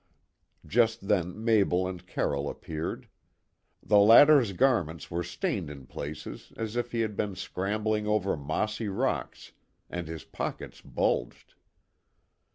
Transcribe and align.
Just 0.65 1.07
then 1.07 1.45
Mabel 1.45 1.87
and 1.87 2.07
Carroll 2.07 2.49
appeared. 2.49 3.07
The 3.83 3.99
latter's 3.99 4.51
garments 4.51 5.11
were 5.11 5.21
stained 5.23 5.69
in 5.69 5.85
places 5.85 6.51
as 6.57 6.75
if 6.75 6.91
he 6.91 7.01
had 7.01 7.15
been 7.15 7.35
scrambling 7.35 8.07
over 8.07 8.35
mossy 8.35 8.87
rocks, 8.87 9.51
and 9.91 10.07
his 10.07 10.23
pockets 10.23 10.81
bulged. 10.81 11.53